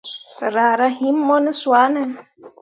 [0.55, 2.03] Raa rah him mo ne swane?